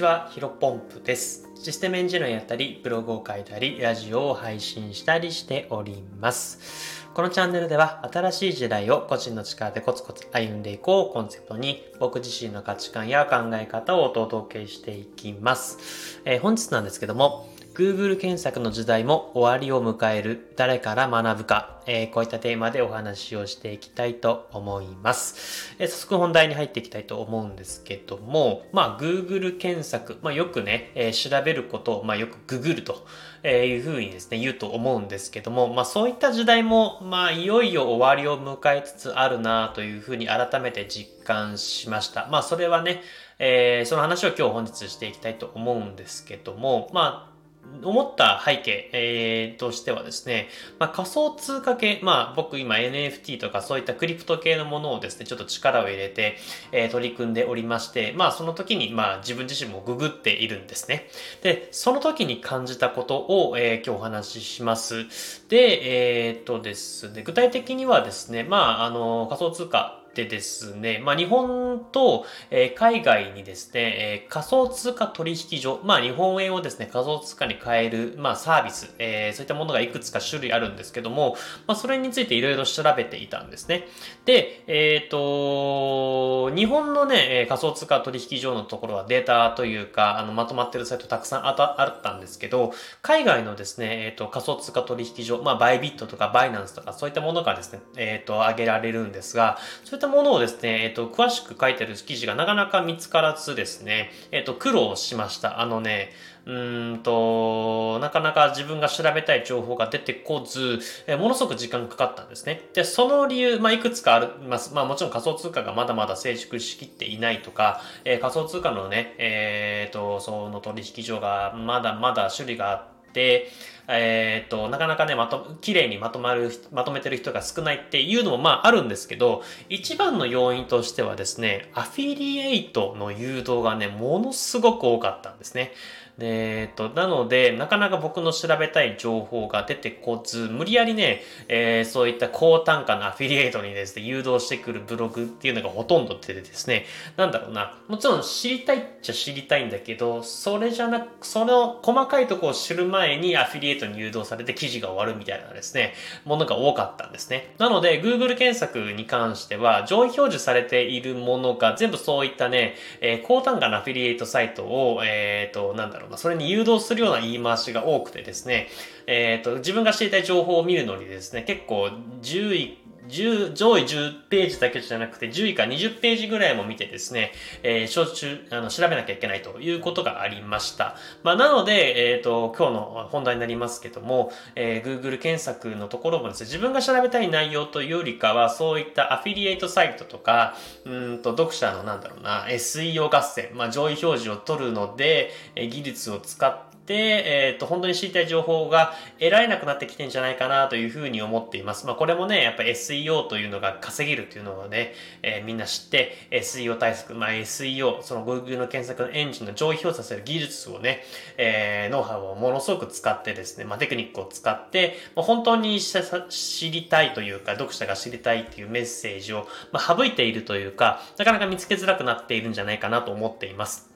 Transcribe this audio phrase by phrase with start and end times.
[0.00, 1.46] ちは、ヒロポンプです。
[1.54, 7.04] システムエンジニアやったり、ブログを書いたり、ラジオを配信したりしております。
[7.12, 16.22] このチャンネルでは、新しい時代を個人の力でコツコツ歩んでいこうコンセプトに、僕自身の価値観や考え方をお届けしていきます。
[16.24, 17.46] えー、本日なんですけども、
[17.80, 25.74] Google 検索の時代も終わりを迎える誰から学ぶか、えー、こういったテーマでお話をしていきたいと思います。
[25.78, 33.06] えー、早速本題に入っていきたいと思うんですけども、まあ Google 検索、まあよくね、えー、調べることを、まあよくググると
[33.48, 42.28] いうふうにですね、言うと思うんですけども、まあそういった時代も、まあいよいよ終わりを迎えつつあるなというふうに改めて実感しました。
[42.30, 43.00] まあそれはね、
[43.38, 47.39] えー、その話を今日本日していきたいと思うんですけども、まあ
[47.82, 56.36] 思った背景、えー、としてはですね、まあ、仮想通貨系、まあ僕今 NFT とかそういったクリプト系のものをですね、ちょっと力を入れて、
[56.72, 61.08] えー、取り組んでおりまして、まあその時にまあ自分自身もググっているんですね。
[61.42, 65.06] で、その時に感じたことを、えー、今日お話しします。
[65.48, 81.36] で、えー、っとですね、具体的にはですね、まああの仮想通貨でですね、まあ、日本と、え、海外にですね、え、仮想通貨取引所、まあ、日本円をですね、仮想通貨に変える、まあ、サービス、え、そういったものがいくつか種類あるんですけども、
[81.68, 83.86] まあ、それについていろいろ調べていたんですね。
[84.24, 105.60] で、えっ、と、日本のね、仮想通貨取引所のところはデータというか、あの、まとまってるサイトたくさんあったあったんですけど、海外のですね、えっ、と、仮想通貨取引所、まあ、バイビットとかバイナンスとかそういったものがですね、えっ、と、挙げられるんですが、そういったものをですね、えっ、と、詳しく書いてる記事がなかなか見つからずですね、えっ、と、苦労しました。
[105.60, 106.10] あのね、
[106.46, 106.52] う
[106.94, 112.62] んと、なかなか自分が調べたい情報が出てこず、えものすごく時間かかったんですね。
[112.72, 114.74] で、その理由、まあ、いくつかあります。
[114.74, 123.50] まあ、もちろん仮想通貨がまだまだ成熟しきっていないとか、えー、仮想通貨のね、えっ、ー、と、その取引所がまだまだ種類があって、
[123.92, 135.72] えっ、と、なかなかね、まと、綺麗にまとまる、まとめてる人が少ないっていうのもまああるんですけど、一番の要因としてはですね、アフィリエイトの誘導がね、ものすごく多かったんですね。
[136.20, 146.84] えっと、なので、なかなか僕の調べたい情報が出てこず、無理やりね、えー、そういった高単価のアフィリエイトにですね、誘導してくるブログっていうのがほとんど出てですね、
[147.16, 155.94] なんだろうな、もちろん知りたいっちゃ知りたいんだけど、それじゃなく、その細かいとこを知る前にアフィリエイトに誘導されて記事が終わるみたいなですね、
[156.24, 157.54] ものが多かったんですね。
[157.58, 168.66] なので、Google 検索に関しては、上位表示されているものが全部そういったね、えー、高単価なアフィリエイトサイトを、えっ、ー、と、なんだろうまあ、それに誘導するような言い回しが多くてですね、
[169.06, 171.90] えっ、ー、と、自分が知りたい情報を見るのにですね、結構
[172.20, 172.76] 10
[173.10, 177.32] 10上位10ページだけじゃなくて10位か20ページぐらいも見てですね、
[177.62, 180.96] えー、小中、あの、調べなきゃいけないということがありました。
[181.22, 190.54] まあ、なので、えっ、ー、と、今日の本題になりますけども、えー、Google 検索のところもですね、自分が調べたい内容というよりかは、そういったアフィリエイトサイトとか、
[190.84, 201.86] うんと、読者のなんだろうな、SEO 合戦、まあ、上位表示を取るので、え技術を使って、えっ、ー、と、本当に知りたい情報が得られなくなってきてんじゃないかなというふうに思っています。
[201.86, 211.04] まあ、これもね、やっぱ SEO というのが稼げるというのをね、えー、みんな知って、SEO 対策、まあ、SEO、その Google の検索のエンジンの上位表させる技術をね、
[211.36, 223.89] えー、ノウハウをものすごく使ってですね、まあ、テクニックを使って、まあ、本当に知りたいというか、読者が知りたいっていうメッセージを、まあ、省いているというか、なかなか見つけづらくなっているんじゃないかなと思っています。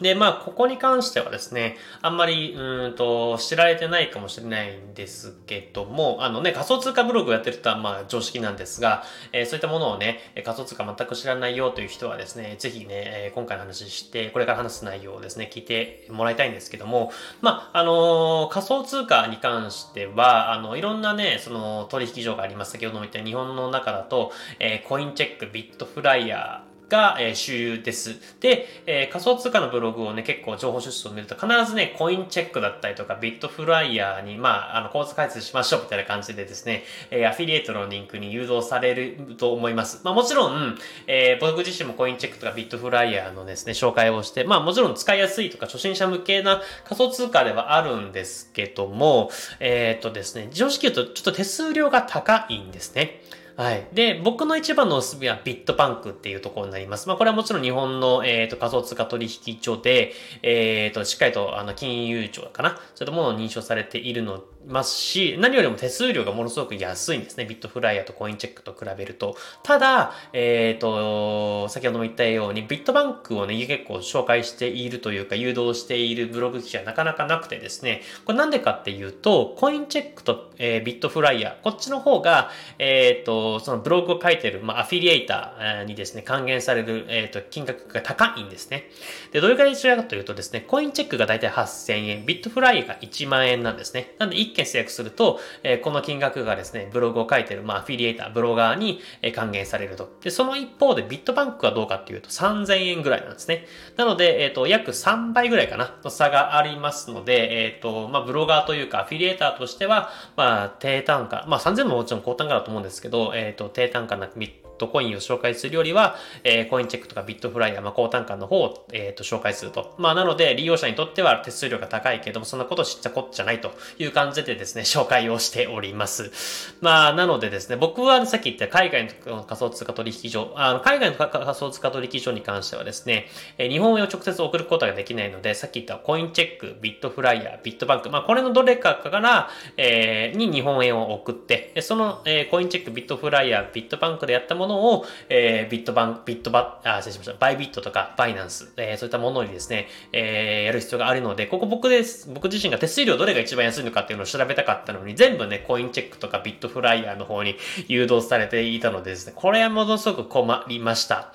[0.00, 22.72] で、まあ、ここに関してはですね、あんまり、うんと、知られてないかもしれないんですけども、あのね、仮想通貨ブログをやってる人は、まあ、常識なんですが、えー、そういったものをね、仮想通貨全く知らないよという人はですね、ぜひね、えー、今回の話して、これから話す内容をですね、聞いてもらいたいんですけども、まあ、あのー、仮想通貨に関しては、あの、いろんなね、その、取引所があります。
[22.72, 28.16] 先ほども言った日本の中だと、えー、コインチェック、ビットフライヤー、が、えー、主流です。
[28.40, 40.00] で、えー、仮想通貨のブログをね、結構情報出出を見ると必ずね、コインチェックだったりとか、ビットフライヤーに、まあ、あの、コース開発しましょうみたいな感じでですね、えー、アフィリエイトのリンクに誘導されると思います。
[40.04, 49.30] まあ、もちろん、えー、僕自身もコインチェックとかビットフライヤーのですね、紹介をして、まあ、もちろん使いやすいとか、初心者向けな仮想通貨ではあるんですけども、
[49.60, 53.20] えっ、とですね、常識言うとちょっと手数料が高いんですね。
[53.58, 53.88] はい。
[53.92, 57.08] で、僕の一番のおすすめはビットバンクっていうところになります。
[57.08, 60.12] まあ、これはもちろん日本の、えっ、ー、と、仮想通貨取引所で、
[60.44, 67.46] えっ、ー、と、しっかりと、あの、金融庁かなそういったものを認証されているのますし、何よりも手数料がものすごく安いんですね。
[67.46, 69.36] ビットフライヤーとコインチェックと比べると。
[69.62, 88.90] ただ、えっ、ー、と、先ほども言ったように、ビットバンクをね、結構紹介しているというか、誘導しているブログ記事はなかなかなくてですね、これなんでかっていうと、コインチェックと、えー、ビットフライヤー、こっちの方が、えっ、ー、と、そのブログを書いてる、まあ、アフィリエイターにですね、還元される、えっ、と、金額が高いんですね。
[89.32, 94.14] で、どれくらい違うかというとですね、コインチェックがだいたい8000円、ビットフライが1万円なんですね。
[94.18, 99.00] なんで、1件制約すると、えー、この金額がですね、ブログを書いてる、まあ、アフィリエイター、ブロガーに、
[99.34, 100.08] 還元されると。
[100.22, 103.66] で、その一方でビットバンクはどうかっていうと3000円ぐらいなんですね。
[103.96, 114.28] なので、えっ、ー、と、約3倍ぐらいかな、の差がありますので、えっ、と、まあ、ブロガーというか、アフィリエイターとしては、まあ、低単価、まあ、3000ももちろん高単価だと思うんですけど、え、ー、と、低単価な
[114.78, 119.94] トコインを紹介するよりは、えー、コインチェックとかビットフライヤー、まあ、高単価の方を、えー、と紹介すると。
[119.98, 126.76] まあ、なので、利用者にとっては手数料が高いけども、そんなこと知ったこっちゃないという感じでですね、 紹介をしております。
[126.80, 133.28] まあ、なのでですね、僕はさっき言った海外の仮想通貨取引所、あの海外の仮想通貨取引所に関してはですね、
[133.58, 147.34] え日本円を直接送ることができないので、さっき言ったコインチェック、ビットフライヤー、ビットバンク、まあ、これのどれかから、えー、に日本円を送って、その、えー、コインチェック、ビットフライヤー、ビットバンクでやったものを、えーえー、ビットバン、ビットバ、あ、失礼しました。
[147.38, 152.28] バイビットとかバイナンス、えー、そういったものにですね、えー、やる必要があるので、ここ僕です。
[152.32, 157.56] 僕自身が手数料どれが一番安いのかっていうのを調べたかったのに、全部ね、コインチェックとかビットフライヤーの方に
[157.86, 161.32] 誘導されていたのでですね、これはものすごく困りました。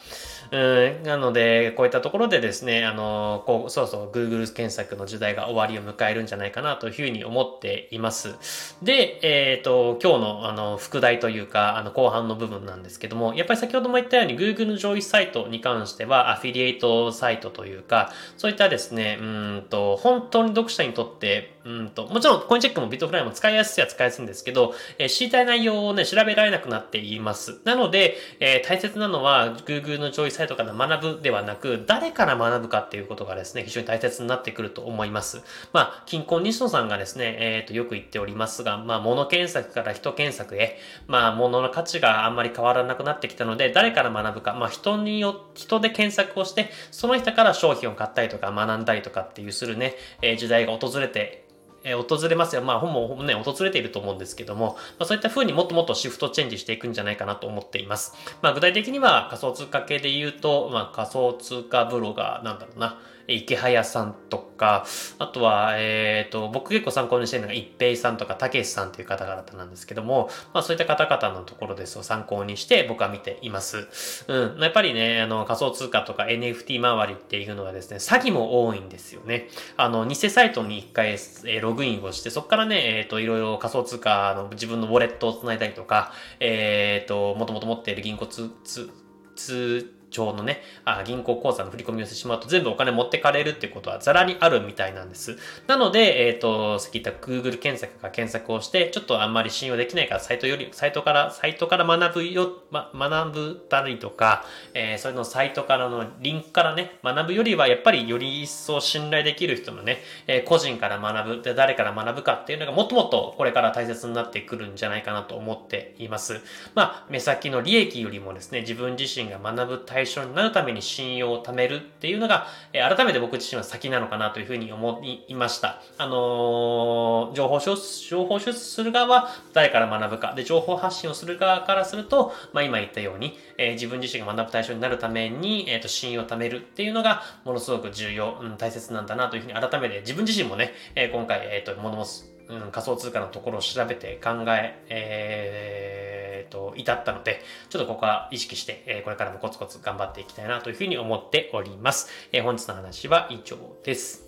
[0.54, 8.36] うん、なので、こういったところでですね、あの、こう、そうそう、Google 検索の時代が終わりを迎えるんじゃないかなというふうに思っています。
[8.84, 27.60] で、えっ、ー、と、今日の、あの、副題というか、あの、後半の部分なんですけども、やっぱり先ほども言ったように Google の上位サイトに関しては、アフィリエイトサイトというか、そういったですね、うんと、本当に読者にとって、うんと、もちろんコインチェックもビットフライも使いやすいは使いやすいんですけど、えー、知りたい内容をね、調べられなくなっています。
[27.64, 35.42] なので、えー、大切なのは Google の上位サイトから学ぶではなく、誰から学ぶかっていうことがですね、非常に大切になってくると思います。
[35.72, 40.78] まあ、近婚西野さんがですね、えっ、ー、と、よく言っておりますが、まあ、物検索から人検索へ、
[41.08, 51.44] まあ、物の価値があんまり変わらなくなってきたので、誰から学ぶか、まあ、人によ、人で検索をして、その人から商品を買ったりとか学んだりとかっていうするね、えー、時代が訪れて
[51.84, 52.62] え訪れますよ。
[52.62, 58.14] まあ、ほぼね、訪れていると思うんですけども、まあ、そういった風にもっともっとシフトチェンジしていくんじゃないかなと思っています。
[58.42, 64.86] まあ、具体的には仮想通貨系で言うと、まあ、仮想通貨ブロガー、なんだろうな、池早さんとか、
[65.20, 73.88] あとは、えっ、ー、と、僕結構参考にしてるのが一平さんとかたけしさんという方々なんですけども、まあそういった方々のところですを参考にして僕は見ています。
[74.28, 74.60] うん。
[74.60, 79.50] やっぱりね、あの仮想通貨とか NFT 周りっていうのはですね、詐欺も多いんですよね。
[79.78, 88.90] あの、偽サイトに一回、えー、ログインをして、そこからね、えっ、ー、と、いろいろ仮想通貨の自分のウォレットを繋いだりとか、えっ、ー、と、もともと持っている銀行通、通、
[89.36, 95.38] 通、帳のね、あ銀行口座の振り込みをしてしまうと全部お金持ってかれるってことはザラにあるみたいなんです。
[95.68, 116.42] なので、えっ、ー、と、さっき言った Google 検索が検索をして、ちょっとあんまり信用できないからサイトより、サイトから、サイトから学ぶよ、ま、学ぶたりとか、えー、それのサイトからのリンクからね、学ぶよりはやっぱりより一層信頼できる人のね、えー、個人から学ぶ、で、誰から学ぶかっていうのがもっともっとこれから大切になってくるんじゃないかなと思っています。
[116.76, 125.82] まあ、目先の利益よりもですね、自分自身が学ぶ対象になるために信用を貯めるっていうのが、えー、改めて僕自身は先なのかなというふうに思いました。
[125.98, 127.72] あのー、情報収
[128.10, 130.34] 情報収集する側は誰から学ぶか。
[130.36, 146.03] で、情報発信をする側からすると、まあ今言ったように、えー、自分自身が学ぶ対象になるために、えっ、と、信用を貯めるっていうのが、ものすごく重要、うん、大切なんだなというふうに改めて自分自身もね、え今回、えっ、と、物す、うん、仮想通貨のところを調べて考え、えー、
[146.44, 152.10] と、至ったので、ちょっとここは意識して、えー、これからもコツコツ頑張っていきたいなというふうに思っております。
[152.32, 154.24] えー、本日の話は以上です。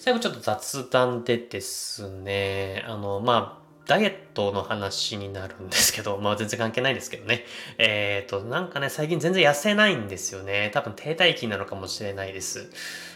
[0.00, 7.44] 最後ちょっと雑談でですね、あの、まあ、ダイエットの話になるんですけど、まあ全然関係ないですけどね。
[7.78, 10.70] えっ、ー、と、なんかね、最近全然痩せないんですよね。
[10.72, 12.70] 多分停滞期なのかもしれないです。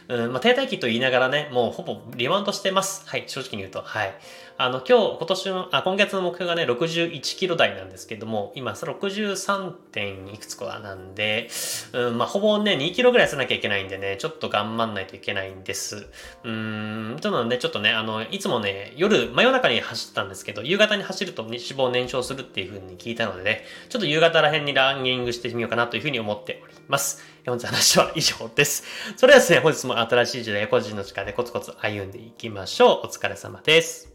[0.09, 3.09] うん、まあ、停滞期と言いながらね、もうほぼリバウンドしてます。
[3.09, 3.80] はい、正直に言うと。
[3.80, 4.14] はい。
[4.56, 11.49] あの、今日、今年の、あ、今月の目標がね、61キロ台なんですけども、今、63点いくつかなんで、
[11.92, 16.06] うん、まあ、ほぼね、2キロぐらい痩せなきゃいけないんでね、ちょっと頑張んないといけないんです。
[16.44, 27.23] うん、となので、ちょっとね、あの、いつもね、夜、真夜中に走ったんですけど、夕方に走ると脂肪燃焼するっていう風に聞いたのでね、ちょっと夕方ら辺にランニングしてみようかなという風に思っております。
[27.46, 28.84] 本日話は以上です。
[29.16, 33.06] それではですね、本日も新しい時代個人の力でコツコツ歩んでいきましょう。
[33.06, 34.12] お疲れ様です。